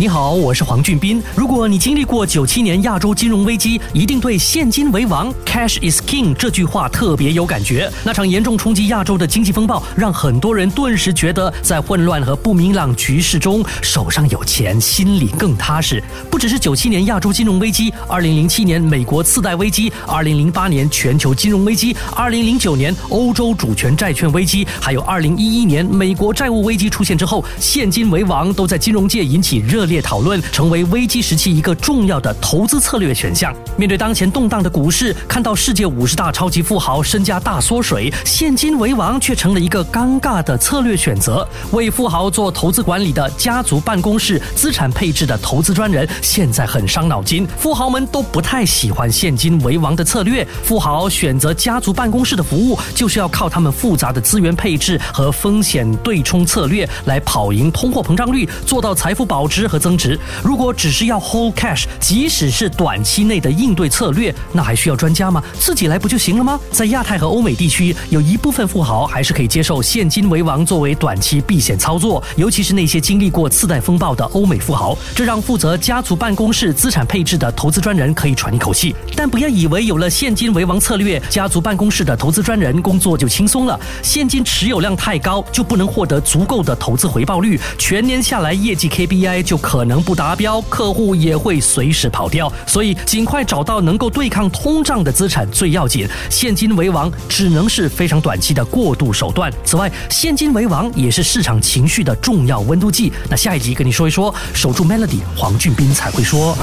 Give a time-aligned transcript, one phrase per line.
[0.00, 1.22] 你好，我是黄俊斌。
[1.36, 7.92] 如果你经历过九七年亚洲金融危机，一定对“现金为王 ”（Cash is King） 这句话特别有感觉。
[8.02, 16.02] 那场严重冲击亚洲的经济风暴，让很多人顿时觉得，在混乱和不明朗局势中，手上有钱，心里更踏实。
[16.30, 29.89] 不只是九七年亚洲金融危机，二零零七年美国次贷危机，二零零八年全球金融危机，二零零九年欧洲主权债券危机，还有二零一一年美国债务危机出现之后，“现金为王”都在金融界引起热。
[29.90, 33.52] 列讨论成为危机时期一个重要的投资策略选项。
[33.76, 41.46] 面对当前动荡的股市，看到世界五十大超级富豪身家大缩水，现金为王却成了一个尴尬的策略选择。
[41.72, 47.44] 为富豪做投资管理的家族办公室资产配置的投资专人，现在很伤脑筋。
[47.58, 50.46] 富豪们都不太喜欢现金为王的策略。
[50.62, 59.79] 富豪选择家族办公室的服务，就是要靠他们复杂的资源配置和风险对冲策略来跑赢通货膨胀率，做到财富保值和。
[59.80, 65.42] 增值，如果只是要 hold cash，即使是短期内的应对策略，那还需要专家吗？
[65.58, 66.60] 自己来不就行了吗？
[66.70, 78.94] 在亚太和欧美地区，有一部分富豪还是可以接受现金为王作为短期避险操作，尤其是那些经历过次贷风暴的欧美富豪，这让负责家族办公室资产配置的投资专人可以喘一口气。
[79.16, 83.80] 但不要以为有了现金为王策略，家族办公室的投资专人工作就轻松了。
[84.02, 89.60] 现金持有量太高，就不能获得足够的投资回报率，全年下来业绩 KPI 就。
[89.70, 96.08] 可能不达标，客户也会随时跑掉，所以尽快找到能够对抗通胀的资产最要紧。
[96.28, 99.48] 现金为王只能是非常短期的过渡手段。
[99.64, 103.12] 此外，现金为王也是市场情绪的重要温度计。
[103.28, 106.56] 那下一集跟你说一说，守住 Melody，黄俊斌才会说。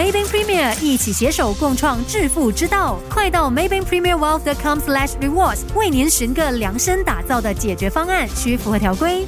[0.00, 9.26] Maybank Premier 一起携手共创致富之道，快到 Maybank Premier Wealth.com/slash rewards 为您寻个量身打造的解决方案，需符合条规。